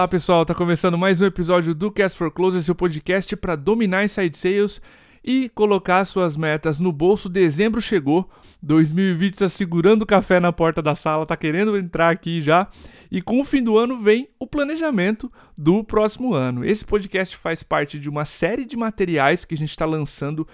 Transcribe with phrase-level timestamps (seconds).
[0.00, 4.02] Olá pessoal, tá começando mais um episódio do Cast for Closer, seu podcast para dominar
[4.02, 4.80] inside sales
[5.22, 7.28] e colocar suas metas no bolso.
[7.28, 8.26] Dezembro chegou,
[8.62, 12.66] 2020 está segurando o café na porta da sala, tá querendo entrar aqui já.
[13.10, 16.64] E com o fim do ano vem o planejamento do próximo ano.
[16.64, 20.48] Esse podcast faz parte de uma série de materiais que a gente está lançando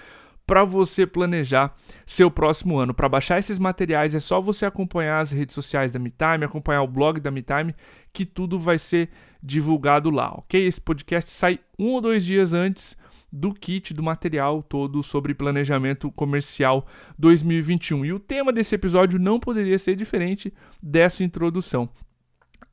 [0.44, 2.94] para você planejar seu próximo ano.
[2.94, 6.88] Para baixar esses materiais é só você acompanhar as redes sociais da MeTime, acompanhar o
[6.88, 7.74] blog da MeTime,
[8.12, 9.08] que tudo vai ser
[9.42, 10.66] divulgado lá, ok?
[10.66, 12.96] Esse podcast sai um ou dois dias antes
[13.32, 16.86] do kit, do material todo sobre planejamento comercial
[17.18, 18.04] 2021.
[18.04, 21.88] E o tema desse episódio não poderia ser diferente dessa introdução.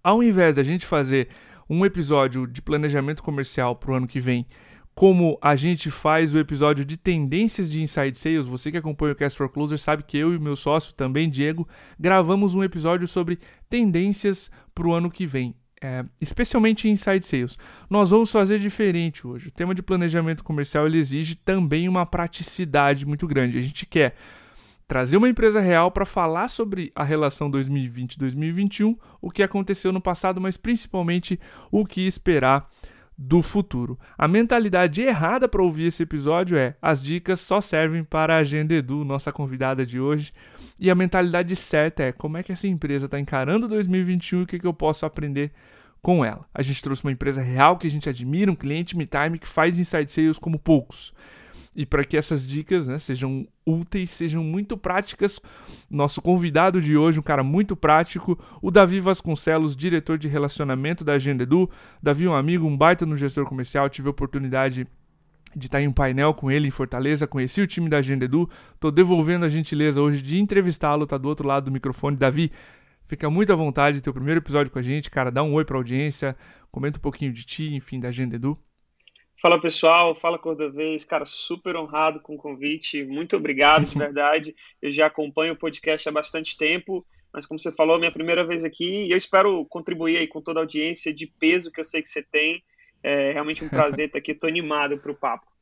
[0.03, 1.29] Ao invés da gente fazer
[1.69, 4.45] um episódio de planejamento comercial para o ano que vem
[4.95, 9.15] como a gente faz o episódio de tendências de Inside Sales, você que acompanha o
[9.15, 11.67] Cast for Closer sabe que eu e meu sócio, também Diego,
[11.99, 13.39] gravamos um episódio sobre
[13.69, 15.55] tendências para o ano que vem.
[15.85, 17.57] É, especialmente em Inside Sales.
[17.89, 19.49] Nós vamos fazer diferente hoje.
[19.49, 23.57] O tema de planejamento comercial ele exige também uma praticidade muito grande.
[23.57, 24.15] A gente quer
[24.87, 30.39] trazer uma empresa real para falar sobre a relação 2020-2021, o que aconteceu no passado,
[30.39, 31.37] mas principalmente
[31.69, 32.69] o que esperar
[33.17, 33.99] do futuro.
[34.17, 38.73] A mentalidade errada para ouvir esse episódio é: as dicas só servem para a Agenda
[38.73, 40.33] Edu, nossa convidada de hoje.
[40.79, 44.47] E a mentalidade certa é: como é que essa empresa está encarando 2021 e o
[44.47, 45.51] que, que eu posso aprender
[46.03, 46.45] com ela.
[46.53, 49.47] A gente trouxe uma empresa real que a gente admira, um cliente Me Time que
[49.47, 51.13] faz inside sales como poucos
[51.75, 55.41] e para que essas dicas né, sejam úteis, sejam muito práticas.
[55.89, 61.13] Nosso convidado de hoje, um cara muito prático, o Davi Vasconcelos, diretor de relacionamento da
[61.13, 61.69] Agenda Edu.
[62.01, 64.87] Davi, um amigo, um baita no gestor comercial, tive a oportunidade
[65.55, 68.49] de estar em um painel com ele em Fortaleza, conheci o time da Agenda Edu,
[68.73, 72.17] estou devolvendo a gentileza hoje de entrevistá-lo, tá do outro lado do microfone.
[72.17, 72.51] Davi,
[73.05, 75.75] fica muito à vontade, teu primeiro episódio com a gente, cara, dá um oi para
[75.75, 76.35] a audiência,
[76.71, 78.57] comenta um pouquinho de ti, enfim, da Agenda Edu.
[79.41, 84.55] Fala pessoal, fala Cordovez, cara, super honrado com o convite, muito obrigado de verdade.
[84.81, 88.45] Eu já acompanho o podcast há bastante tempo, mas como você falou, é minha primeira
[88.45, 91.83] vez aqui e eu espero contribuir aí com toda a audiência de peso que eu
[91.83, 92.63] sei que você tem.
[93.03, 95.52] É realmente um prazer estar aqui, estou animado para o papo.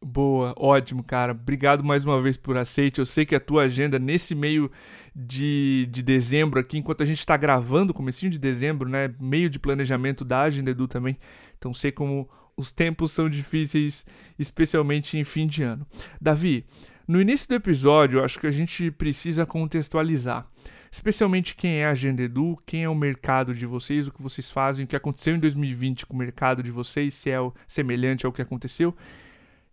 [0.00, 1.32] Boa, ótimo, cara.
[1.32, 3.00] Obrigado mais uma vez por aceite.
[3.00, 4.70] Eu sei que a tua agenda nesse meio
[5.14, 9.12] de, de dezembro aqui, enquanto a gente está gravando, comecinho de dezembro, né?
[9.20, 11.18] Meio de planejamento da Agenda Edu também.
[11.58, 14.06] Então sei como os tempos são difíceis,
[14.38, 15.84] especialmente em fim de ano.
[16.20, 16.64] Davi,
[17.06, 20.46] no início do episódio, acho que a gente precisa contextualizar,
[20.92, 24.48] especialmente quem é a Agenda Edu, quem é o mercado de vocês, o que vocês
[24.48, 28.32] fazem, o que aconteceu em 2020 com o mercado de vocês, se é semelhante ao
[28.32, 28.94] que aconteceu.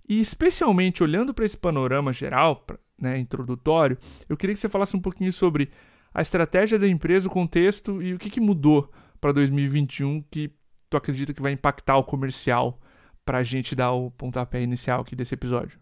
[0.07, 2.65] E especialmente olhando para esse panorama geral,
[2.99, 3.97] né, introdutório,
[4.29, 5.69] eu queria que você falasse um pouquinho sobre
[6.13, 10.51] a estratégia da empresa, o contexto e o que, que mudou para 2021 que
[10.89, 12.79] tu acredita que vai impactar o comercial
[13.25, 15.79] para a gente dar o pontapé inicial aqui desse episódio?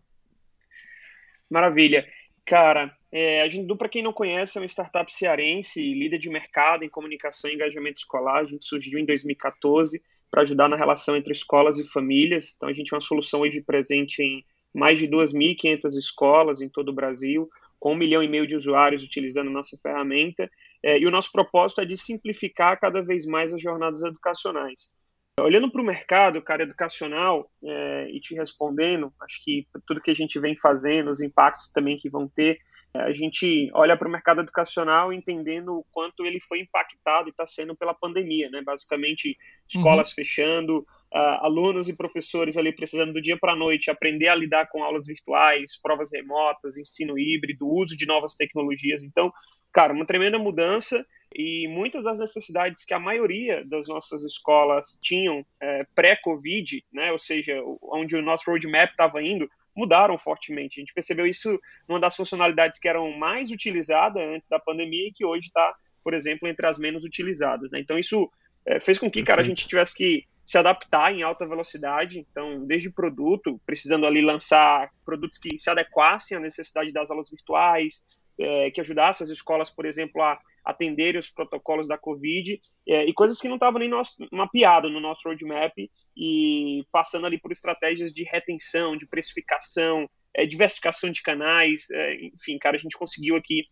[1.50, 2.08] Maravilha.
[2.46, 6.84] Cara, é, a gente, para quem não conhece, é uma startup cearense, líder de mercado
[6.84, 8.40] em comunicação e engajamento escolar.
[8.40, 10.02] A gente surgiu em 2014
[10.34, 12.56] para ajudar na relação entre escolas e famílias.
[12.58, 16.90] Então, a gente é uma solução hoje presente em mais de 2.500 escolas em todo
[16.90, 17.48] o Brasil,
[17.80, 20.50] com um milhão e meio de usuários utilizando nossa ferramenta.
[20.82, 24.92] É, e o nosso propósito é de simplificar cada vez mais as jornadas educacionais.
[25.40, 30.16] Olhando para o mercado, cara, educacional, é, e te respondendo, acho que tudo que a
[30.16, 32.58] gente vem fazendo, os impactos também que vão ter,
[32.96, 37.46] a gente olha para o mercado educacional entendendo o quanto ele foi impactado e está
[37.46, 38.62] sendo pela pandemia, né?
[38.64, 39.36] Basicamente,
[39.68, 40.16] escolas uhum.
[40.16, 44.68] fechando, uh, alunos e professores ali precisando do dia para a noite aprender a lidar
[44.68, 49.04] com aulas virtuais, provas remotas, ensino híbrido, uso de novas tecnologias.
[49.04, 49.34] Então,
[49.72, 51.04] cara, uma tremenda mudança
[51.36, 57.18] e muitas das necessidades que a maioria das nossas escolas tinham é, pré-Covid, né, ou
[57.18, 60.80] seja, onde o nosso roadmap estava indo, mudaram fortemente.
[60.80, 65.14] A gente percebeu isso numa das funcionalidades que eram mais utilizadas antes da pandemia e
[65.14, 67.72] que hoje está, por exemplo, entre as menos utilizadas.
[67.72, 67.80] Né?
[67.80, 68.30] Então isso
[68.66, 72.66] é, fez com que, cara, a gente tivesse que se adaptar em alta velocidade, então
[72.66, 78.06] desde produto, precisando ali lançar produtos que se adequassem à necessidade das aulas virtuais,
[78.38, 83.14] é, que ajudasse as escolas, por exemplo, a atenderem os protocolos da Covid é, e
[83.14, 85.74] coisas que não estavam nem nosso, mapeado no nosso roadmap
[86.16, 92.58] e passando ali por estratégias de retenção, de precificação, é, diversificação de canais, é, enfim,
[92.58, 93.66] cara, a gente conseguiu aqui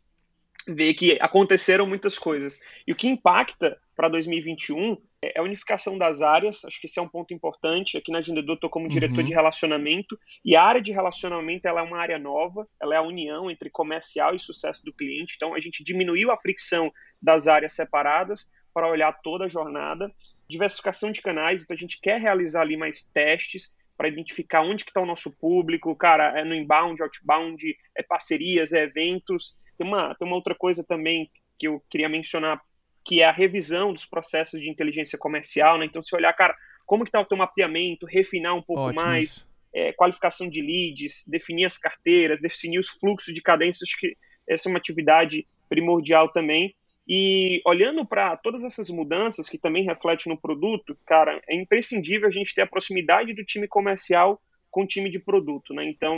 [0.68, 2.60] ver que aconteceram muitas coisas.
[2.86, 7.02] E o que impacta para 2021 é a unificação das áreas, acho que esse é
[7.02, 7.98] um ponto importante.
[7.98, 9.24] Aqui na Agenda eu estou como diretor uhum.
[9.24, 13.04] de relacionamento, e a área de relacionamento ela é uma área nova, ela é a
[13.04, 15.36] união entre comercial e sucesso do cliente.
[15.36, 16.92] Então a gente diminuiu a fricção
[17.22, 20.12] das áreas separadas para olhar toda a jornada.
[20.50, 24.90] diversificação de canais, então a gente quer realizar ali mais testes para identificar onde que
[24.90, 27.64] está o nosso público, cara, é no inbound, outbound,
[27.96, 29.56] é parcerias, é eventos.
[29.82, 32.62] Tem uma, tem uma outra coisa também que eu queria mencionar,
[33.04, 35.86] que é a revisão dos processos de inteligência comercial, né?
[35.86, 36.56] Então, se olhar, cara,
[36.86, 39.02] como que está o teu mapeamento, refinar um pouco Ótimo.
[39.04, 39.44] mais,
[39.74, 44.16] é, qualificação de leads, definir as carteiras, definir os fluxos de cadências, acho que
[44.48, 46.76] essa é uma atividade primordial também.
[47.08, 52.32] E olhando para todas essas mudanças que também refletem no produto, cara, é imprescindível a
[52.32, 54.40] gente ter a proximidade do time comercial
[54.70, 55.86] com o time de produto, né?
[55.86, 56.18] Então,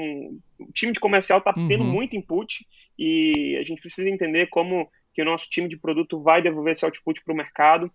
[0.59, 1.67] o time de comercial está uhum.
[1.67, 2.65] tendo muito input
[2.97, 6.85] e a gente precisa entender como que o nosso time de produto vai devolver esse
[6.85, 7.91] output para o mercado.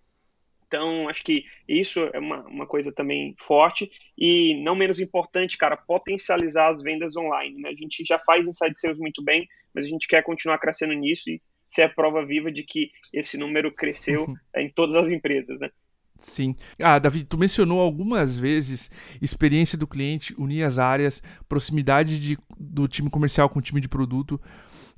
[0.66, 3.90] Então, acho que isso é uma, uma coisa também forte.
[4.16, 7.60] E, não menos importante, cara, potencializar as vendas online.
[7.60, 7.70] Né?
[7.70, 11.30] A gente já faz inside sales muito bem, mas a gente quer continuar crescendo nisso
[11.30, 14.36] e ser a prova viva de que esse número cresceu uhum.
[14.56, 15.60] em todas as empresas.
[15.60, 15.70] Né?
[16.20, 16.56] Sim.
[16.82, 18.90] Ah, Davi, tu mencionou algumas vezes
[19.22, 23.88] experiência do cliente, unir as áreas, proximidade de, do time comercial com o time de
[23.88, 24.40] produto.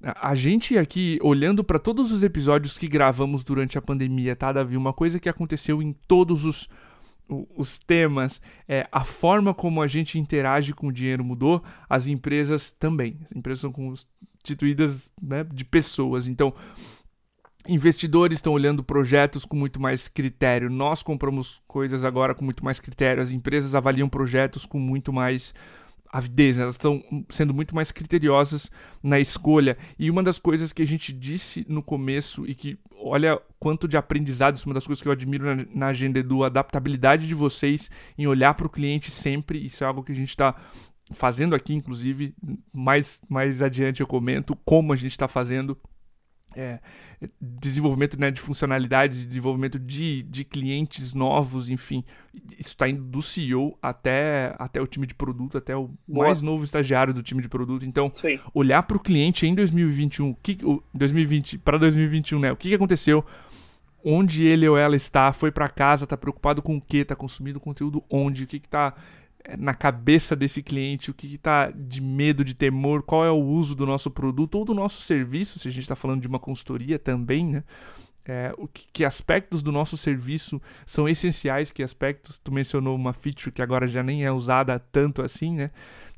[0.03, 4.77] A gente aqui, olhando para todos os episódios que gravamos durante a pandemia, tá, Davi?
[4.77, 6.71] Uma coisa que aconteceu em todos os,
[7.55, 12.73] os temas é a forma como a gente interage com o dinheiro mudou, as empresas
[12.73, 13.19] também.
[13.23, 16.27] As empresas são constituídas né, de pessoas.
[16.29, 16.55] Então,
[17.71, 20.69] investidores estão olhando projetos com muito mais critério.
[20.69, 23.23] Nós compramos coisas agora com muito mais critério.
[23.23, 25.55] As empresas avaliam projetos com muito mais
[26.13, 28.69] avidez, elas estão sendo muito mais criteriosas
[29.01, 29.79] na escolha.
[29.97, 33.97] E uma das coisas que a gente disse no começo e que, olha quanto de
[33.97, 37.29] aprendizado, isso é uma das coisas que eu admiro na, na Agenda Edu, a adaptabilidade
[37.29, 40.57] de vocês em olhar para o cliente sempre, isso é algo que a gente está
[41.13, 42.35] fazendo aqui, inclusive,
[42.73, 45.79] mais, mais adiante eu comento como a gente está fazendo
[46.57, 46.79] é,
[47.41, 52.05] desenvolvimento né, de funcionalidades, desenvolvimento de, de clientes novos, enfim.
[52.59, 56.27] Isso está indo do CEO até, até o time de produto, até o Boa.
[56.27, 57.85] mais novo estagiário do time de produto.
[57.85, 58.11] Então,
[58.55, 60.59] olhar para o cliente em 2021, que,
[60.95, 62.53] 2020 para 2021, né?
[62.53, 63.25] O que, que aconteceu?
[64.03, 67.61] Onde ele ou ela está, foi para casa, está preocupado com o que, está consumindo
[67.61, 69.20] conteúdo onde, o que está é,
[69.59, 73.75] na cabeça desse cliente, o que está de medo, de temor, qual é o uso
[73.75, 76.99] do nosso produto ou do nosso serviço, se a gente está falando de uma consultoria
[76.99, 77.65] também, né?
[78.25, 83.15] É, o que, que, aspectos do nosso serviço são essenciais, que aspectos, tu mencionou uma
[83.15, 85.71] feature que agora já nem é usada tanto assim, né?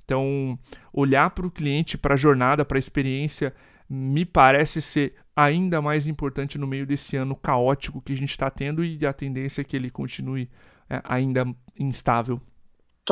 [0.05, 0.59] Então,
[0.93, 3.55] olhar para o cliente, para a jornada, para a experiência,
[3.89, 8.51] me parece ser ainda mais importante no meio desse ano caótico que a gente está
[8.51, 10.51] tendo e a tendência é que ele continue
[10.91, 11.47] é, ainda
[11.79, 12.41] instável.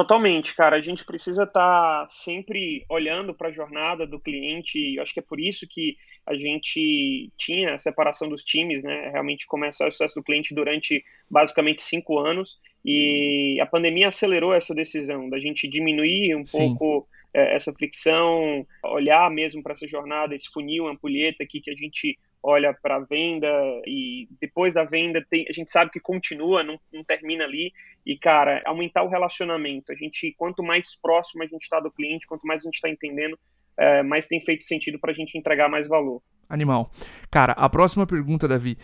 [0.01, 0.77] Totalmente, cara.
[0.77, 4.95] A gente precisa estar tá sempre olhando para a jornada do cliente.
[4.97, 5.95] Eu acho que é por isso que
[6.27, 9.11] a gente tinha a separação dos times, né?
[9.11, 12.57] Realmente começar o sucesso do cliente durante basicamente cinco anos.
[12.83, 16.75] E a pandemia acelerou essa decisão da gente diminuir um Sim.
[16.75, 21.77] pouco é, essa fricção, olhar mesmo para essa jornada, esse funil, ampulheta aqui que a
[21.77, 23.49] gente olha para a venda
[23.87, 27.73] e depois da venda tem, a gente sabe que continua, não, não, termina ali.
[28.05, 29.93] E, cara, aumentar o relacionamento.
[29.93, 32.89] A gente, quanto mais próximo a gente está do cliente, quanto mais a gente está
[32.89, 33.39] entendendo,
[33.79, 36.23] é, mais tem feito sentido para a gente entregar mais valor.
[36.49, 36.91] Animal.
[37.31, 38.79] Cara, a próxima pergunta, Davi,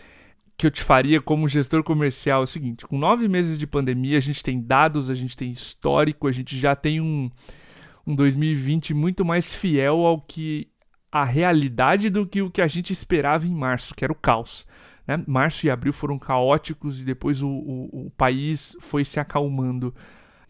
[0.57, 4.17] que eu te faria como gestor comercial é o seguinte: com nove meses de pandemia,
[4.17, 7.29] a gente tem dados, a gente tem histórico, a gente já tem um,
[8.05, 10.69] um 2020 muito mais fiel ao que
[11.11, 14.65] a realidade do que o que a gente esperava em março, que era o caos.
[15.07, 15.23] Né?
[15.25, 19.93] Março e abril foram caóticos e depois o, o, o país foi se acalmando.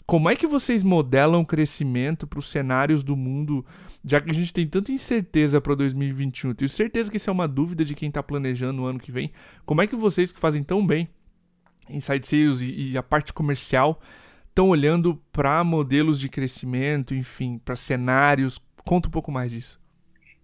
[0.06, 3.66] Como é que vocês modelam o crescimento para os cenários do mundo,
[4.04, 6.54] já que a gente tem tanta incerteza para 2021?
[6.54, 9.32] Tenho certeza que isso é uma dúvida de quem está planejando o ano que vem.
[9.66, 11.10] Como é que vocês que fazem tão bem
[11.90, 14.00] Inside Sales e, e a parte comercial
[14.48, 18.62] estão olhando para modelos de crescimento, enfim, para cenários?
[18.86, 19.78] Conta um pouco mais disso.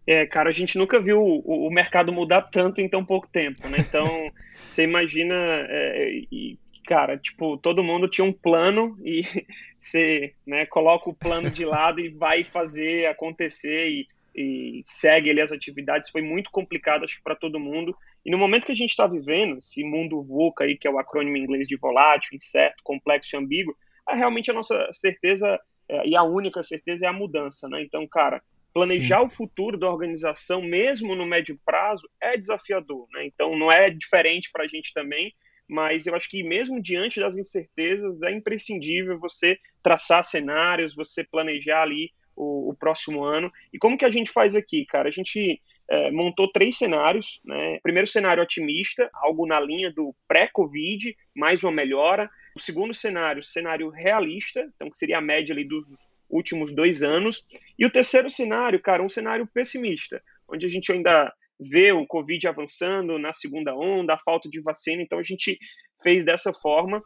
[0.06, 3.68] É, cara, a gente nunca viu o, o, mercado mudar tanto em tão pouco tempo,
[3.70, 3.78] né?
[3.80, 4.30] Então,
[4.70, 5.34] você imagina,
[5.70, 9.22] é, e, cara, tipo, todo mundo tinha um plano e
[9.80, 15.40] você né, coloca o plano de lado e vai fazer acontecer e, e segue ali
[15.40, 16.10] as atividades.
[16.10, 17.96] Foi muito complicado, acho que, para todo mundo.
[18.26, 21.00] E no momento que a gente está vivendo, esse mundo VUCA aí, que é o
[21.00, 23.76] acrônimo em inglês de volátil, incerto, complexo e ambíguo,
[24.10, 25.58] é realmente a nossa certeza
[25.88, 27.82] é, e a única certeza é a mudança, né?
[27.82, 28.42] Então, cara,
[28.74, 29.26] Planejar Sim.
[29.26, 33.08] o futuro da organização, mesmo no médio prazo, é desafiador.
[33.14, 33.26] Né?
[33.26, 35.34] Então, não é diferente para a gente também,
[35.68, 41.84] mas eu acho que mesmo diante das incertezas, é imprescindível você traçar cenários, você planejar
[41.84, 43.52] ali o, o, próximo ano.
[43.72, 45.08] E como que a gente faz aqui, cara?
[45.08, 47.40] A gente é, montou três cenários.
[47.46, 47.80] Né?
[47.82, 52.30] Primeiro cenário otimista, algo na linha do pré-Covid, mais uma melhora.
[52.56, 55.86] O segundo cenário, cenário realista, então que seria a média ali dos
[56.30, 57.46] últimos dois anos.
[57.78, 62.48] E o terceiro cenário, cara, um cenário pessimista, onde a gente ainda vê o Covid
[62.48, 65.58] avançando na segunda onda, a falta de vacina, então a gente
[66.02, 67.04] fez dessa forma.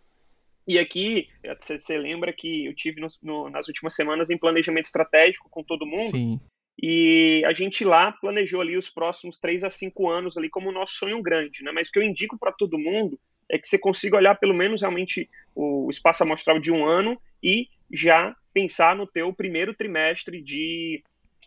[0.67, 1.27] E aqui,
[1.61, 5.85] você lembra que eu tive no, no, nas últimas semanas em planejamento estratégico com todo
[5.85, 6.11] mundo.
[6.11, 6.39] Sim.
[6.81, 10.73] E a gente lá planejou ali os próximos três a cinco anos ali como o
[10.73, 11.71] nosso sonho grande, né?
[11.71, 13.19] Mas o que eu indico para todo mundo
[13.49, 17.67] é que você consiga olhar pelo menos realmente o espaço amostral de um ano e
[17.91, 21.03] já pensar no teu primeiro trimestre de,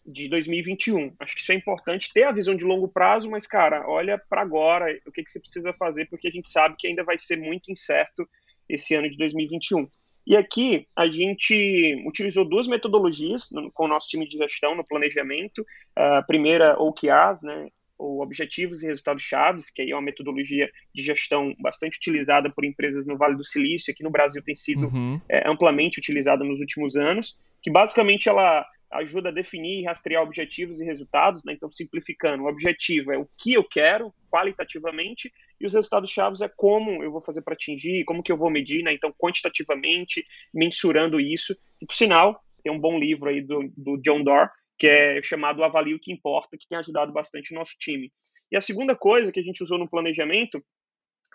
[0.06, 1.12] de 2021.
[1.18, 4.42] Acho que isso é importante, ter a visão de longo prazo, mas, cara, olha para
[4.42, 7.36] agora o que, que você precisa fazer, porque a gente sabe que ainda vai ser
[7.36, 8.28] muito incerto
[8.68, 9.88] esse ano de 2021.
[10.24, 14.86] E aqui a gente utilizou duas metodologias no, com o nosso time de gestão no
[14.86, 15.66] planejamento.
[15.96, 21.02] A primeira, OKRs, né, ou Objetivos e Resultados Chaves, que aí é uma metodologia de
[21.02, 25.20] gestão bastante utilizada por empresas no Vale do Silício, aqui no Brasil tem sido uhum.
[25.28, 30.80] é, amplamente utilizada nos últimos anos, que basicamente ela ajuda a definir e rastrear objetivos
[30.80, 31.52] e resultados, né?
[31.52, 36.48] então simplificando, o objetivo é o que eu quero qualitativamente e os resultados chaves é
[36.48, 38.92] como eu vou fazer para atingir, como que eu vou medir, né?
[38.92, 44.24] então quantitativamente, mensurando isso, e por sinal, tem um bom livro aí do, do John
[44.24, 44.50] Doerr,
[44.80, 48.10] que é chamado Avalie o que Importa, que tem ajudado bastante o nosso time.
[48.50, 50.64] E a segunda coisa que a gente usou no planejamento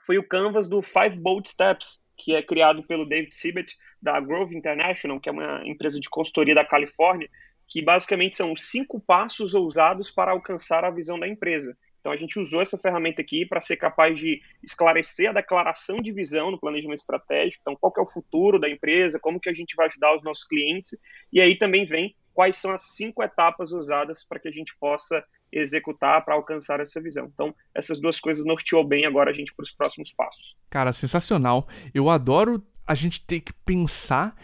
[0.04, 4.58] foi o canvas do Five Bold Steps, que é criado pelo David Sibet, da Grove
[4.58, 7.30] International, que é uma empresa de consultoria da Califórnia,
[7.68, 11.78] que basicamente são cinco passos ousados para alcançar a visão da empresa.
[12.00, 16.12] Então a gente usou essa ferramenta aqui para ser capaz de esclarecer a declaração de
[16.12, 17.62] visão no planejamento estratégico.
[17.62, 20.44] Então, qual é o futuro da empresa, como que a gente vai ajudar os nossos
[20.44, 20.98] clientes,
[21.32, 25.24] e aí também vem quais são as cinco etapas usadas para que a gente possa
[25.52, 27.32] executar para alcançar essa visão.
[27.34, 30.56] Então, essas duas coisas norteou bem agora a gente para os próximos passos.
[30.70, 31.68] Cara, sensacional.
[31.94, 34.36] Eu adoro a gente ter que pensar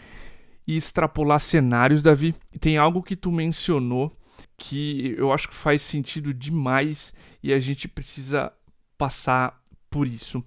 [0.66, 2.34] e extrapolar cenários, Davi.
[2.58, 4.10] Tem algo que tu mencionou
[4.56, 8.50] que eu acho que faz sentido demais e a gente precisa
[8.96, 10.42] passar por isso.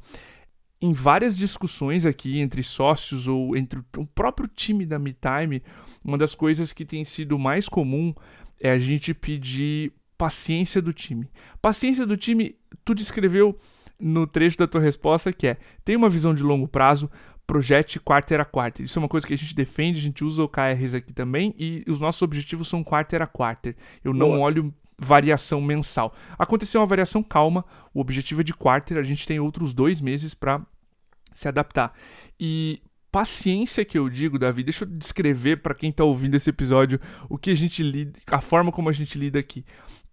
[0.85, 5.63] Em várias discussões aqui entre sócios ou entre o próprio time da MeTime,
[6.03, 8.13] uma das coisas que tem sido mais comum
[8.59, 11.27] é a gente pedir paciência do time.
[11.59, 13.57] Paciência do time, tu descreveu
[13.99, 17.09] no trecho da tua resposta que é: tem uma visão de longo prazo,
[17.47, 18.85] projete quarter a quarter.
[18.85, 21.55] Isso é uma coisa que a gente defende, a gente usa o KRs aqui também
[21.57, 23.75] e os nossos objetivos são quarter a quarter.
[24.03, 24.39] Eu não Boa.
[24.41, 26.13] olho variação mensal.
[26.37, 30.35] Aconteceu uma variação calma, o objetivo é de quarter, a gente tem outros dois meses
[30.35, 30.61] para
[31.35, 31.93] se adaptar.
[32.39, 36.99] E paciência que eu digo, Davi, deixa eu descrever para quem está ouvindo esse episódio
[37.29, 39.63] o que a gente lida, a forma como a gente lida aqui.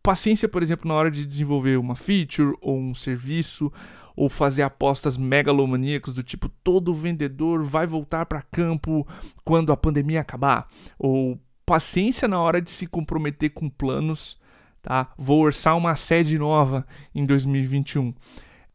[0.03, 3.73] Paciência, por exemplo, na hora de desenvolver uma feature ou um serviço
[4.15, 9.07] ou fazer apostas megalomaníacas do tipo todo vendedor vai voltar para campo
[9.45, 14.39] quando a pandemia acabar, ou paciência na hora de se comprometer com planos,
[14.83, 15.13] tá?
[15.17, 18.15] Vou orçar uma sede nova em 2021.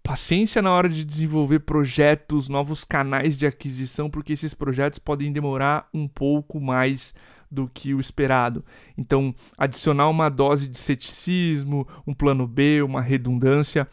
[0.08, 5.90] Paciência na hora de desenvolver projetos, novos canais de aquisição, porque esses projetos podem demorar
[5.94, 7.14] um pouco mais
[7.52, 8.64] do que o esperado.
[8.98, 13.88] Então, adicionar uma dose de ceticismo, um plano B, uma redundância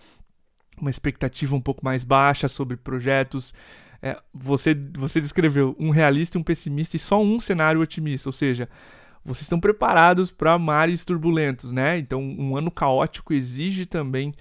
[0.80, 3.54] uma expectativa um pouco mais baixa sobre projetos.
[4.02, 8.68] É, você, você descreveu um realista, um pessimista e só um cenário otimista, ou seja,
[9.24, 11.98] vocês estão preparados para mares turbulentos, né?
[11.98, 14.34] Então, um ano caótico exige também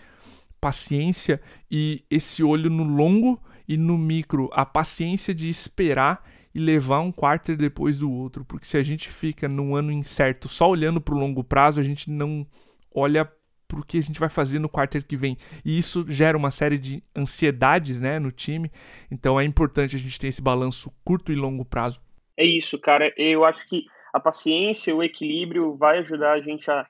[0.64, 6.24] paciência e esse olho no longo e no micro, a paciência de esperar
[6.56, 10.48] e levar um quarter depois do outro, porque se a gente fica num ano incerto
[10.48, 12.48] só olhando para o longo prazo, a gente não
[12.96, 13.30] olha
[13.68, 15.38] pro que a gente vai fazer no quarter que vem.
[15.66, 18.72] E isso gera uma série de ansiedades, né, no time.
[19.12, 22.00] Então é importante a gente ter esse balanço curto e longo prazo.
[22.38, 23.12] É isso, cara.
[23.18, 26.86] Eu acho que a paciência, o equilíbrio vai ajudar a gente a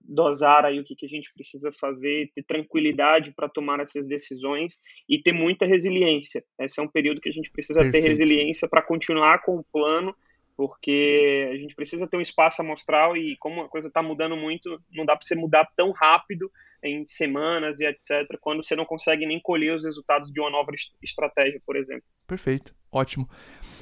[0.00, 4.80] dosar aí o que, que a gente precisa fazer, ter tranquilidade para tomar essas decisões
[5.08, 6.44] e ter muita resiliência.
[6.58, 8.04] Esse é um período que a gente precisa Perfeito.
[8.04, 10.14] ter resiliência para continuar com o plano
[10.56, 14.80] porque a gente precisa ter um espaço amostral e como a coisa está mudando muito,
[14.90, 16.50] não dá para você mudar tão rápido
[16.82, 20.72] em semanas e etc, quando você não consegue nem colher os resultados de uma nova
[21.02, 22.04] estratégia, por exemplo.
[22.26, 23.28] Perfeito, ótimo.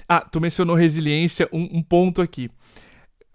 [0.09, 2.51] Ah, tu mencionou resiliência, um, um ponto aqui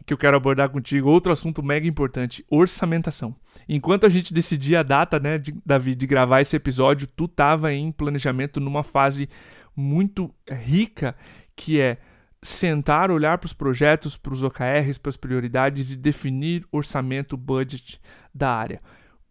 [0.10, 3.36] que eu quero abordar contigo, outro assunto mega importante, orçamentação.
[3.68, 7.72] Enquanto a gente decidia a data, né, de, Davi, de gravar esse episódio, tu tava
[7.72, 9.30] em planejamento numa fase
[9.76, 11.16] muito rica,
[11.56, 12.00] que é
[12.42, 18.02] sentar, olhar para os projetos, para os OKRs, para as prioridades e definir orçamento, budget
[18.34, 18.82] da área.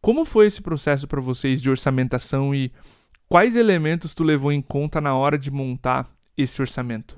[0.00, 2.70] Como foi esse processo para vocês de orçamentação e
[3.28, 7.17] quais elementos tu levou em conta na hora de montar esse orçamento?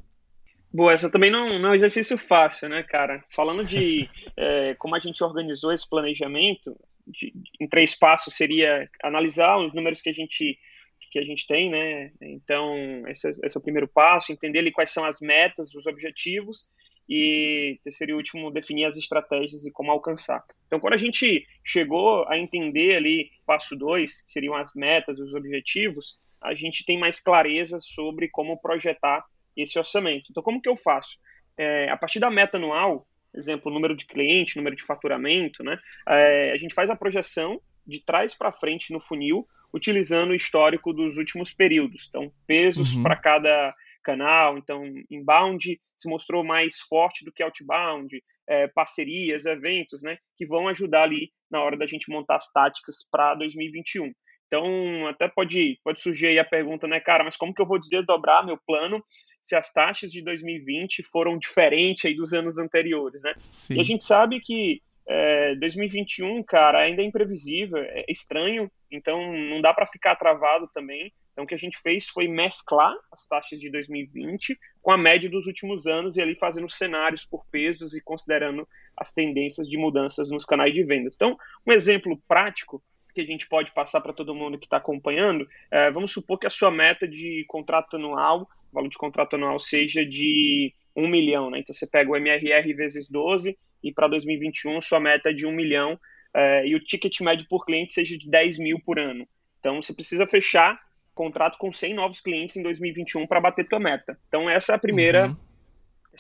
[0.73, 3.25] Boa, essa também não, não é um exercício fácil, né, cara?
[3.31, 9.59] Falando de é, como a gente organizou esse planejamento, de, em três passos seria analisar
[9.59, 10.59] os números que a gente
[11.11, 12.13] que a gente tem, né?
[12.23, 12.73] Então,
[13.09, 16.69] esse, esse é o primeiro passo, entender ali quais são as metas, os objetivos,
[17.09, 20.45] e terceiro e último, definir as estratégias e como alcançar.
[20.69, 25.23] Então, quando a gente chegou a entender ali, passo dois, que seriam as metas e
[25.23, 29.25] os objetivos, a gente tem mais clareza sobre como projetar
[29.63, 30.27] esse orçamento.
[30.31, 31.19] Então, como que eu faço?
[31.57, 35.79] É, a partir da meta anual, exemplo, número de cliente, número de faturamento, né?
[36.09, 40.93] É, a gente faz a projeção de trás para frente no funil, utilizando o histórico
[40.93, 42.07] dos últimos períodos.
[42.09, 43.03] Então, pesos uhum.
[43.03, 44.59] para cada canal.
[44.59, 50.67] Então, inbound se mostrou mais forte do que outbound, é, parcerias, eventos, né, que vão
[50.69, 54.13] ajudar ali na hora da gente montar as táticas para 2021.
[54.51, 57.79] Então, até pode, pode surgir aí a pergunta, né, cara, mas como que eu vou
[57.79, 59.01] desdobrar meu plano
[59.41, 63.33] se as taxas de 2020 foram diferentes aí dos anos anteriores, né?
[63.37, 63.77] Sim.
[63.77, 69.61] E a gente sabe que é, 2021, cara, ainda é imprevisível, é estranho, então não
[69.61, 71.13] dá para ficar travado também.
[71.33, 75.31] Então, o que a gente fez foi mesclar as taxas de 2020 com a média
[75.31, 78.67] dos últimos anos e ali fazendo cenários por pesos e considerando
[78.97, 81.15] as tendências de mudanças nos canais de vendas.
[81.15, 85.49] Então, um exemplo prático que a gente pode passar para todo mundo que está acompanhando,
[85.71, 90.05] é, vamos supor que a sua meta de contrato anual, valor de contrato anual, seja
[90.05, 91.51] de 1 milhão.
[91.51, 91.61] Né?
[91.61, 95.53] Então, você pega o MRR vezes 12 e para 2021 sua meta é de 1
[95.53, 95.99] milhão
[96.35, 99.27] é, e o ticket médio por cliente seja de 10 mil por ano.
[99.59, 100.81] Então, você precisa fechar
[101.15, 104.19] contrato com 100 novos clientes em 2021 para bater tua meta.
[104.29, 105.37] Então, essa é a primeira, uhum.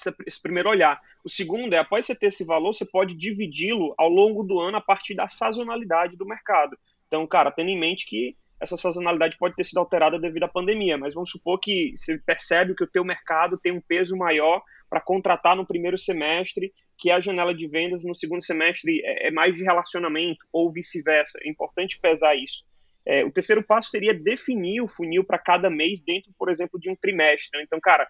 [0.00, 1.00] Essa, esse primeiro olhar.
[1.24, 4.76] O segundo é, após você ter esse valor, você pode dividi-lo ao longo do ano
[4.76, 6.78] a partir da sazonalidade do mercado.
[7.06, 10.98] Então, cara, tendo em mente que essa sazonalidade pode ter sido alterada devido à pandemia,
[10.98, 15.00] mas vamos supor que você percebe que o teu mercado tem um peso maior para
[15.00, 19.56] contratar no primeiro semestre, que a janela de vendas no segundo semestre é, é mais
[19.56, 21.38] de relacionamento, ou vice-versa.
[21.42, 22.64] É importante pesar isso.
[23.06, 26.90] É, o terceiro passo seria definir o funil para cada mês dentro, por exemplo, de
[26.90, 27.58] um trimestre.
[27.58, 27.64] Né?
[27.64, 28.06] Então, cara,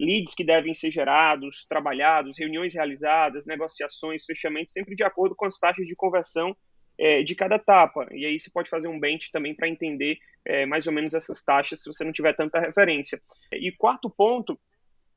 [0.00, 5.58] leads que devem ser gerados, trabalhados, reuniões realizadas, negociações, fechamentos, sempre de acordo com as
[5.58, 6.56] taxas de conversão
[6.98, 8.08] é, de cada etapa.
[8.12, 11.42] E aí você pode fazer um bench também para entender é, mais ou menos essas
[11.42, 13.20] taxas, se você não tiver tanta referência.
[13.52, 14.58] E quarto ponto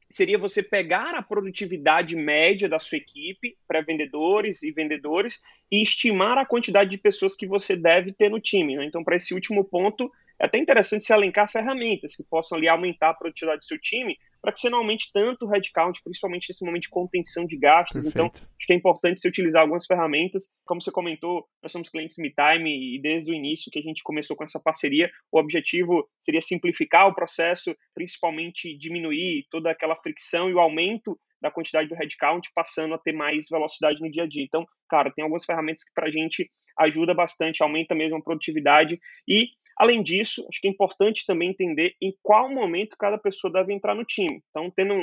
[0.09, 6.37] seria você pegar a produtividade média da sua equipe, para vendedores e vendedores, e estimar
[6.37, 8.77] a quantidade de pessoas que você deve ter no time.
[8.77, 8.85] Né?
[8.85, 10.09] Então, para esse último ponto,
[10.39, 14.17] é até interessante se alencar ferramentas que possam ali aumentar a produtividade do seu time,
[14.41, 18.05] para que você não aumente tanto o headcount, principalmente nesse momento de contenção de gastos.
[18.05, 18.45] Então, Perfeito.
[18.45, 20.51] Então, acho que é importante você utilizar algumas ferramentas.
[20.65, 24.35] Como você comentou, nós somos clientes MeTime e desde o início que a gente começou
[24.35, 30.53] com essa parceria, o objetivo seria simplificar o processo, principalmente diminuir toda aquela fricção e
[30.53, 34.43] o aumento da quantidade do headcount, passando a ter mais velocidade no dia a dia.
[34.43, 38.99] Então, cara, tem algumas ferramentas que para a gente ajuda bastante, aumenta mesmo a produtividade
[39.27, 39.47] e
[39.79, 43.93] Além disso, acho que é importante também entender em qual momento cada pessoa deve entrar
[43.93, 44.41] no time.
[44.49, 44.93] Então, tendo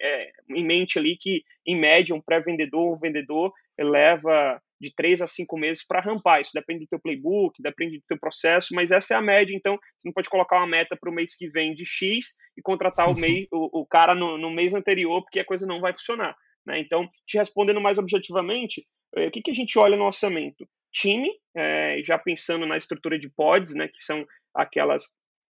[0.00, 5.26] é, em mente ali que, em média, um pré-vendedor ou vendedor leva de três a
[5.26, 6.40] cinco meses para rampar.
[6.40, 9.54] Isso depende do teu playbook, depende do teu processo, mas essa é a média.
[9.54, 12.62] Então, você não pode colocar uma meta para o mês que vem de X e
[12.62, 15.94] contratar o, mês, o, o cara no, no, mês anterior, porque a coisa não vai
[15.94, 16.36] funcionar.
[16.66, 16.80] Né?
[16.80, 18.84] Então, te respondendo mais objetivamente,
[19.16, 20.68] é, o que, que a gente olha no orçamento?
[20.94, 25.12] Time, é, já pensando na estrutura de pods, né, que são aquelas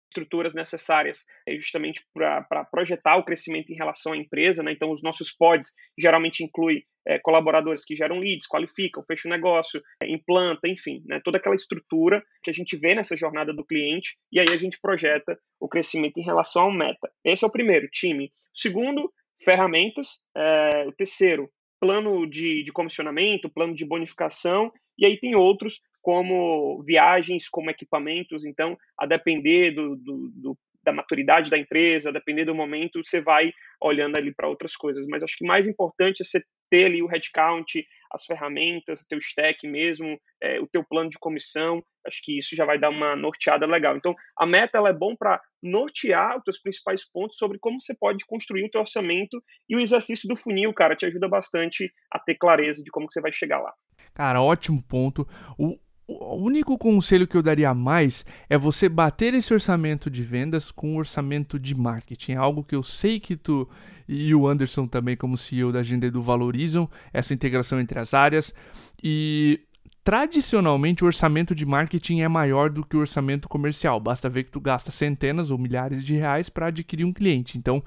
[0.09, 4.63] estruturas necessárias é, justamente para projetar o crescimento em relação à empresa.
[4.63, 4.71] Né?
[4.71, 9.81] Então, os nossos pods geralmente incluem é, colaboradores que geram leads, qualificam, fecham o negócio,
[10.01, 11.21] é, implanta, enfim, né?
[11.23, 14.79] toda aquela estrutura que a gente vê nessa jornada do cliente e aí a gente
[14.81, 17.09] projeta o crescimento em relação ao meta.
[17.23, 18.31] Esse é o primeiro, time.
[18.53, 20.23] Segundo, ferramentas.
[20.35, 21.49] É, o terceiro,
[21.79, 28.45] plano de, de comissionamento, plano de bonificação, e aí tem outros como viagens, como equipamentos,
[28.45, 33.21] então, a depender do, do, do da maturidade da empresa, a depender do momento, você
[33.21, 35.05] vai olhando ali para outras coisas.
[35.07, 39.17] Mas acho que mais importante é você ter ali o headcount, as ferramentas, o teu
[39.19, 43.15] stack mesmo, é, o teu plano de comissão, acho que isso já vai dar uma
[43.15, 43.97] norteada legal.
[43.97, 47.93] Então, a meta ela é bom para nortear os teus principais pontos sobre como você
[47.93, 52.19] pode construir o teu orçamento e o exercício do funil, cara, te ajuda bastante a
[52.19, 53.73] ter clareza de como você vai chegar lá.
[54.19, 55.25] Cara, ótimo ponto.
[55.57, 60.71] O, o único conselho que eu daria mais é você bater esse orçamento de vendas
[60.71, 62.33] com o orçamento de marketing.
[62.33, 63.65] Algo que eu sei que tu
[64.09, 68.53] e o Anderson também, como CEO da Agenda Edu, valorizam essa integração entre as áreas.
[69.01, 69.61] E
[70.03, 74.01] tradicionalmente o orçamento de marketing é maior do que o orçamento comercial.
[74.01, 77.57] Basta ver que tu gasta centenas ou milhares de reais para adquirir um cliente.
[77.57, 77.81] Então,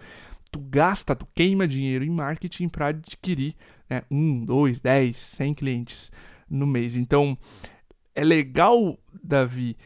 [0.53, 3.57] tu gasta, tu queima dinheiro em marketing para adquirir
[3.89, 6.13] né, um, dois, dez, cem clientes
[6.49, 6.97] no mês.
[6.97, 7.37] Então,
[8.15, 9.77] é legal, Davi.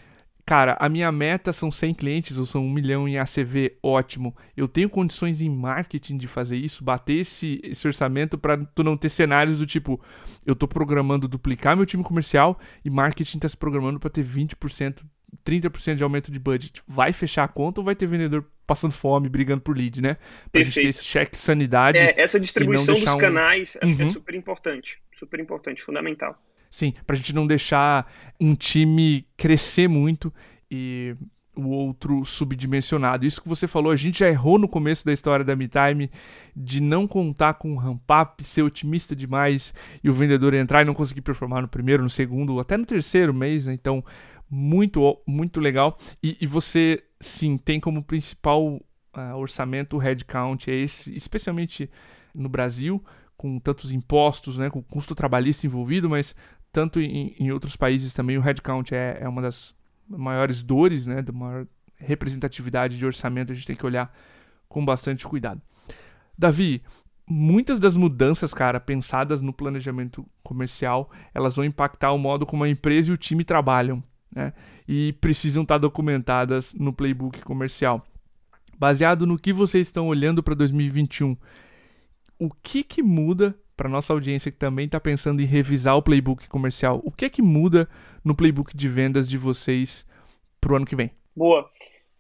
[0.45, 4.33] Cara, a minha meta são 100 clientes ou são 1 milhão em ACV, ótimo.
[4.57, 8.97] Eu tenho condições em marketing de fazer isso, bater esse, esse orçamento para tu não
[8.97, 10.01] ter cenários do tipo,
[10.45, 15.03] eu tô programando duplicar meu time comercial e marketing tá se programando para ter 20%,
[15.45, 16.83] 30% de aumento de budget.
[16.87, 20.15] Vai fechar a conta ou vai ter vendedor passando fome, brigando por lead, né?
[20.15, 20.75] Pra Perfeito.
[20.75, 21.99] gente ter esse cheque sanidade.
[21.99, 23.19] É, essa distribuição dos um...
[23.19, 23.97] canais acho uhum.
[23.97, 24.13] que é uhum.
[24.13, 24.99] super importante.
[25.19, 26.41] Super importante, fundamental.
[26.71, 30.33] Sim, pra gente não deixar um time crescer muito
[30.71, 31.17] e
[31.57, 33.25] o outro subdimensionado.
[33.25, 36.11] Isso que você falou, a gente já errou no começo da história da MeTime
[36.55, 39.73] de não contar com um ramp-up, ser otimista demais
[40.05, 42.85] e o vendedor entrar e não conseguir performar no primeiro, no segundo, ou até no
[42.85, 43.73] terceiro mês, né?
[43.73, 44.05] Então,
[44.49, 45.99] muito, muito legal.
[46.23, 51.91] E, e você, sim, tem como principal uh, orçamento o headcount, é esse, especialmente
[52.35, 53.03] no Brasil,
[53.37, 56.35] com tantos impostos, né, com custo trabalhista envolvido, mas
[56.73, 59.75] tanto em, em outros países também o headcount é, é uma das
[60.09, 64.15] maiores dores, né, da maior representatividade de orçamento, a gente tem que olhar
[64.69, 65.61] com bastante cuidado.
[66.37, 66.83] Davi,
[67.27, 72.69] muitas das mudanças, cara, pensadas no planejamento comercial, elas vão impactar o modo como a
[72.69, 74.03] empresa e o time trabalham,
[74.35, 74.53] né?
[74.87, 78.05] E precisam estar documentadas no playbook comercial.
[78.79, 81.37] Baseado no que vocês estão olhando para 2021,
[82.39, 86.49] o que que muda para nossa audiência que também está pensando em revisar o playbook
[86.49, 87.89] comercial, o que é que muda
[88.25, 90.07] no playbook de vendas de vocês
[90.61, 91.11] para o ano que vem?
[91.35, 91.71] Boa.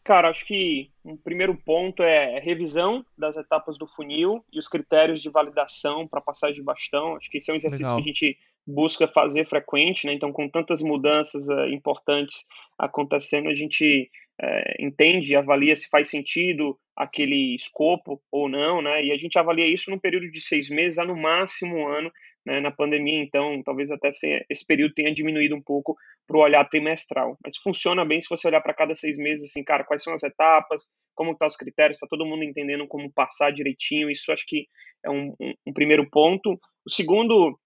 [0.04, 5.20] Cara, acho que um primeiro ponto é revisão das etapas do funil e os critérios
[5.20, 7.16] de validação para passagem de bastão.
[7.16, 7.96] Acho que esse é um exercício Legal.
[7.96, 10.12] que a gente busca fazer frequente, né?
[10.12, 12.44] Então, com tantas mudanças uh, importantes
[12.76, 14.10] acontecendo, a gente
[14.42, 19.04] uh, entende avalia se faz sentido aquele escopo ou não, né?
[19.04, 22.10] E a gente avalia isso num período de seis meses a no máximo um ano,
[22.44, 22.58] né?
[22.60, 24.10] Na pandemia, então, talvez até
[24.50, 27.38] esse período tenha diminuído um pouco para o olhar trimestral.
[27.44, 30.24] Mas funciona bem se você olhar para cada seis meses, assim, cara, quais são as
[30.24, 34.10] etapas, como estão tá os critérios, está todo mundo entendendo como passar direitinho.
[34.10, 34.66] Isso acho que
[35.04, 36.58] é um, um, um primeiro ponto.
[36.84, 37.58] O segundo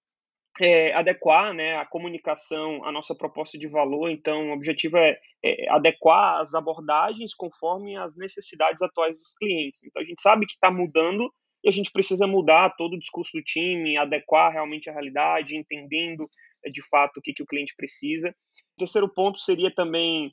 [0.61, 4.11] é, adequar né, a comunicação à nossa proposta de valor.
[4.11, 9.83] Então, o objetivo é, é, adequar as abordagens conforme as necessidades atuais dos clientes.
[9.83, 11.33] Então, a gente sabe que está mudando
[11.65, 16.29] e a gente precisa mudar todo o discurso do time, adequar realmente a realidade, entendendo
[16.65, 18.35] é, de fato o que, que o cliente precisa.
[18.77, 20.31] O terceiro ponto seria também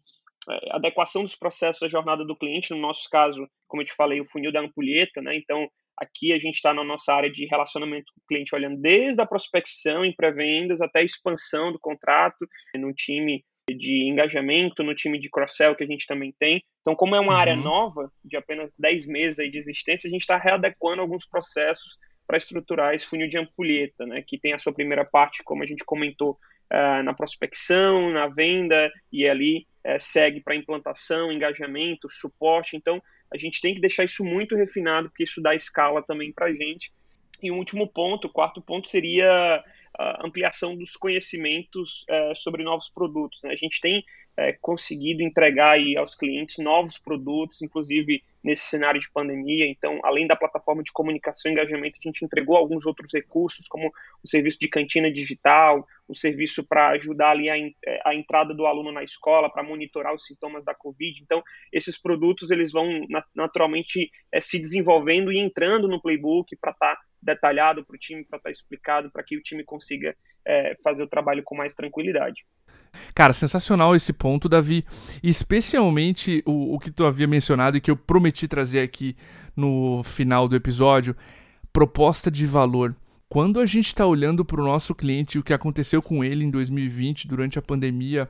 [0.50, 2.74] é, adequação dos processos da jornada do cliente.
[2.74, 5.38] No nosso caso, como eu te falei, o funil da ampulheta, né?
[5.38, 9.22] Então, Aqui a gente está na nossa área de relacionamento com o cliente, olhando desde
[9.22, 15.20] a prospecção em pré-vendas até a expansão do contrato, no time de engajamento, no time
[15.20, 16.64] de cross-sell que a gente também tem.
[16.82, 17.40] Então, como é uma uhum.
[17.40, 22.38] área nova, de apenas 10 meses de existência, a gente está readequando alguns processos para
[22.38, 25.84] estruturar esse funil de ampulheta, né, que tem a sua primeira parte, como a gente
[25.84, 26.38] comentou,
[26.72, 32.76] uh, na prospecção, na venda, e ali uh, segue para implantação, engajamento, suporte.
[32.76, 33.02] Então,
[33.34, 36.54] a gente tem que deixar isso muito refinado, porque isso dá escala também para a
[36.54, 36.92] gente.
[37.42, 39.64] E o um último ponto, o quarto ponto, seria
[39.98, 43.42] a ampliação dos conhecimentos é, sobre novos produtos.
[43.44, 43.52] Né?
[43.52, 44.04] A gente tem
[44.38, 49.68] é, conseguido entregar aí aos clientes novos produtos, inclusive nesse cenário de pandemia.
[49.68, 53.92] Então, além da plataforma de comunicação e engajamento, a gente entregou alguns outros recursos, como
[54.24, 58.66] o serviço de cantina digital, o serviço para ajudar ali a, é, a, entrada do
[58.66, 61.22] aluno na escola, para monitorar os sintomas da Covid.
[61.22, 66.96] Então, esses produtos eles vão naturalmente é, se desenvolvendo e entrando no playbook para estar
[66.96, 70.74] tá detalhado para o time, para estar tá explicado, para que o time consiga é,
[70.82, 72.46] fazer o trabalho com mais tranquilidade.
[73.14, 74.86] Cara, sensacional esse ponto, Davi.
[75.24, 79.16] Especialmente o, o que tu havia mencionado e que eu prometi trazer aqui
[79.56, 81.16] no final do episódio:
[81.74, 82.96] proposta de valor.
[83.30, 86.50] Quando a gente está olhando para o nosso cliente o que aconteceu com ele em
[86.50, 88.30] 2020 durante a pandemia,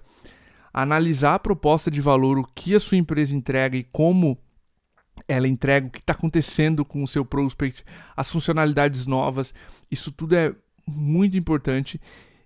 [0.74, 4.38] analisar a proposta de valor, o que a sua empresa entrega e como
[5.28, 7.84] ela entrega, o que está acontecendo com o seu prospect,
[8.16, 9.54] as funcionalidades novas,
[9.90, 10.54] isso tudo é
[10.88, 12.00] muito importante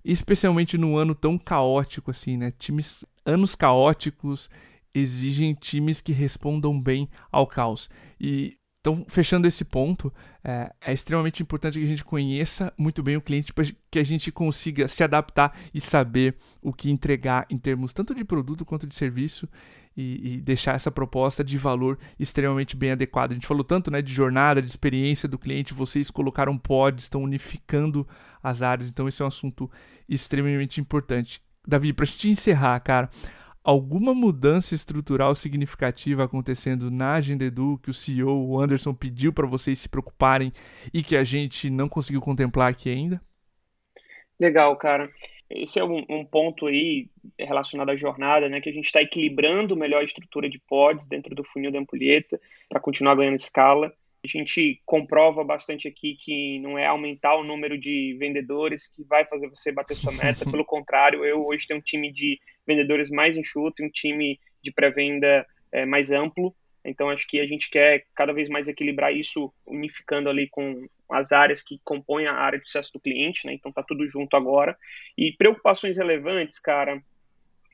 [0.03, 2.51] especialmente num ano tão caótico assim, né?
[2.57, 4.49] Times anos caóticos
[4.93, 7.89] exigem times que respondam bem ao caos.
[8.19, 10.11] E Então, fechando esse ponto,
[10.43, 14.03] é, é, extremamente importante que a gente conheça muito bem o cliente para que a
[14.03, 18.87] gente consiga se adaptar e saber o que entregar em termos tanto de produto quanto
[18.87, 19.47] de serviço
[19.95, 23.33] e, e, deixar essa proposta de valor extremamente bem adequada.
[23.33, 27.21] A gente falou tanto né, de jornada, de experiência do cliente, vocês colocaram pods, estão
[27.21, 28.07] unificando
[28.41, 29.69] as áreas, então esse é um assunto
[30.07, 31.41] extremamente importante.
[31.67, 33.09] Davi, para a gente encerrar, cara,
[33.63, 39.47] alguma mudança estrutural significativa acontecendo na Agenda Edu que o CEO, o Anderson, pediu para
[39.47, 40.51] vocês se preocuparem
[40.93, 43.21] e que a gente não conseguiu contemplar aqui ainda?
[44.39, 45.11] Legal, cara.
[45.47, 49.75] Esse é um, um ponto aí relacionado à jornada, né, que a gente está equilibrando
[49.75, 53.93] melhor a estrutura de pods dentro do funil da ampulheta para continuar ganhando escala.
[54.23, 59.25] A gente comprova bastante aqui que não é aumentar o número de vendedores que vai
[59.25, 60.45] fazer você bater sua meta.
[60.49, 64.71] Pelo contrário, eu hoje tenho um time de vendedores mais enxuto e um time de
[64.71, 66.55] pré-venda é, mais amplo.
[66.85, 71.31] Então, acho que a gente quer cada vez mais equilibrar isso, unificando ali com as
[71.31, 73.53] áreas que compõem a área de sucesso do cliente, né?
[73.53, 74.77] Então, tá tudo junto agora.
[75.17, 77.01] E preocupações relevantes, cara,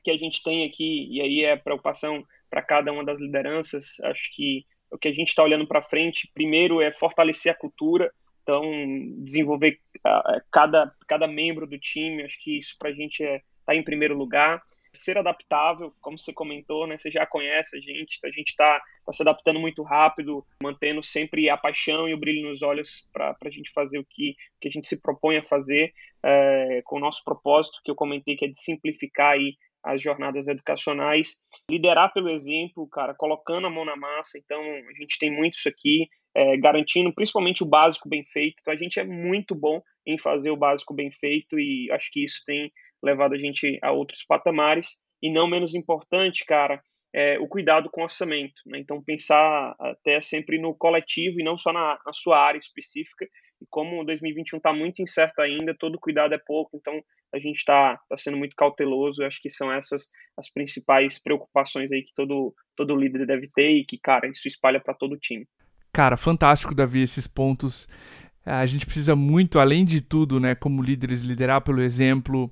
[0.02, 4.34] que a gente tem aqui, e aí é preocupação para cada uma das lideranças, acho
[4.34, 8.62] que o que a gente está olhando para frente, primeiro é fortalecer a cultura, então
[9.18, 13.42] desenvolver uh, cada, cada membro do time, acho que isso para a gente está é,
[13.66, 14.62] tá em primeiro lugar.
[14.90, 16.96] Ser adaptável, como você comentou, né?
[16.96, 21.50] Você já conhece a gente, a gente está tá se adaptando muito rápido, mantendo sempre
[21.50, 24.70] a paixão e o brilho nos olhos para a gente fazer o que, que a
[24.70, 28.48] gente se propõe a fazer, é, com o nosso propósito, que eu comentei, que é
[28.48, 34.38] de simplificar aí as jornadas educacionais, liderar pelo exemplo, cara, colocando a mão na massa.
[34.38, 38.56] Então, a gente tem muito isso aqui, é, garantindo principalmente o básico bem feito.
[38.60, 42.22] Então, a gente é muito bom em fazer o básico bem feito e acho que
[42.22, 42.70] isso tem
[43.02, 44.98] levado a gente a outros patamares.
[45.22, 46.82] E não menos importante, cara,
[47.14, 48.60] é o cuidado com o orçamento.
[48.66, 48.80] Né?
[48.80, 53.26] Então, pensar até sempre no coletivo e não só na, na sua área específica.
[53.60, 57.02] E como 2021 está muito incerto ainda, todo cuidado é pouco, então
[57.34, 59.24] a gente está tá sendo muito cauteloso.
[59.24, 63.84] Acho que são essas as principais preocupações aí que todo, todo líder deve ter e
[63.84, 65.46] que, cara, isso espalha para todo o time.
[65.92, 67.88] Cara, fantástico, Davi, esses pontos.
[68.44, 72.50] A gente precisa muito, além de tudo, né, como líderes, liderar pelo exemplo,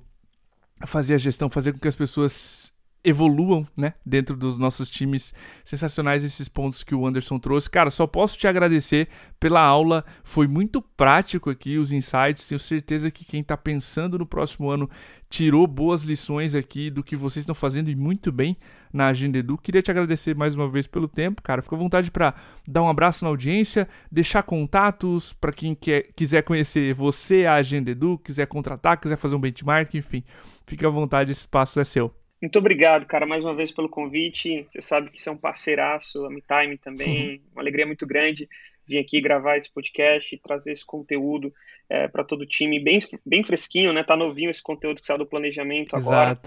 [0.85, 2.76] fazer a gestão, fazer com que as pessoas
[3.07, 5.33] evoluam, né, dentro dos nossos times.
[5.63, 7.69] Sensacionais esses pontos que o Anderson trouxe.
[7.69, 9.07] Cara, só posso te agradecer
[9.39, 10.03] pela aula.
[10.23, 12.45] Foi muito prático aqui os insights.
[12.47, 14.89] Tenho certeza que quem está pensando no próximo ano
[15.29, 18.57] tirou boas lições aqui do que vocês estão fazendo e muito bem
[18.91, 19.57] na Agenda Edu.
[19.57, 21.61] Queria te agradecer mais uma vez pelo tempo, cara.
[21.61, 22.33] Fica à vontade para
[22.67, 27.91] dar um abraço na audiência, deixar contatos para quem quer, quiser conhecer você, a Agenda
[27.91, 30.23] Edu, quiser contratar, quiser fazer um benchmark, enfim.
[30.65, 32.13] Fique à vontade, esse espaço é seu.
[32.41, 34.65] Muito obrigado, cara, mais uma vez pelo convite.
[34.69, 37.41] Você sabe que você é um parceiraço, a MeTime também, uhum.
[37.53, 38.47] uma alegria muito grande
[38.87, 41.53] vir aqui gravar esse podcast e trazer esse conteúdo
[41.89, 44.03] é, para todo o time, bem, bem fresquinho, né?
[44.03, 46.39] Tá novinho esse conteúdo que saiu do planejamento agora.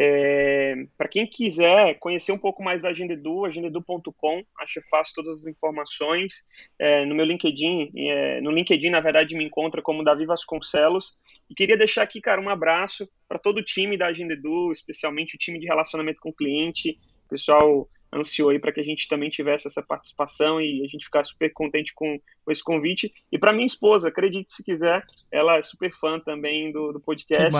[0.00, 5.40] É, para quem quiser conhecer um pouco mais da Agenda Edu, agendaedu.com, acho fácil todas
[5.40, 6.44] as informações.
[6.78, 11.18] É, no meu LinkedIn, é, no LinkedIn, na verdade, me encontra como Davi Vasconcelos.
[11.50, 15.34] E queria deixar aqui, cara, um abraço para todo o time da Agenda Edu, especialmente
[15.34, 16.96] o time de relacionamento com o cliente,
[17.28, 21.24] pessoal ansiou aí para que a gente também tivesse essa participação e a gente ficar
[21.24, 23.12] super contente com, com esse convite.
[23.30, 27.54] E para minha esposa, acredite se quiser, ela é super fã também do, do podcast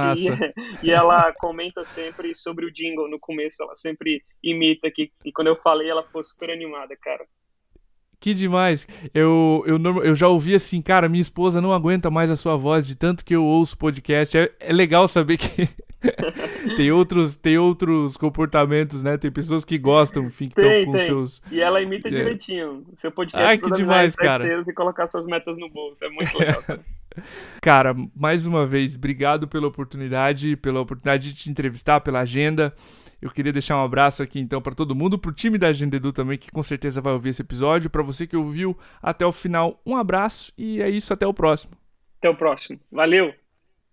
[0.82, 5.12] e, e, ela comenta sempre sobre o jingle no começo, ela sempre imita aqui.
[5.24, 7.26] E quando eu falei, ela ficou super animada, cara.
[8.20, 8.87] Que demais.
[9.14, 12.85] Eu, eu, eu já ouvi assim, cara, minha esposa não aguenta mais a sua voz
[12.87, 14.37] de tanto que eu ouço podcast.
[14.37, 15.68] É, é legal saber que
[16.76, 19.16] tem, outros, tem outros comportamentos, né?
[19.16, 21.07] Tem pessoas que gostam, enfim, que estão com tem.
[21.07, 21.40] seus.
[21.50, 22.11] E ela imita é.
[22.11, 22.85] direitinho.
[22.96, 24.44] Seu podcast Ai, que demais, cara.
[24.44, 26.04] E colocar suas metas no bolso.
[26.04, 26.81] É muito legal, cara.
[27.62, 32.74] cara, mais uma vez, obrigado pela oportunidade, pela oportunidade de te entrevistar, pela agenda.
[33.20, 35.96] Eu queria deixar um abraço aqui então para todo mundo, para o time da Agenda
[35.96, 37.90] Edu também, que com certeza vai ouvir esse episódio.
[37.90, 41.72] Para você que ouviu até o final, um abraço e é isso, até o próximo.
[42.18, 42.78] Até o próximo.
[42.90, 43.47] Valeu!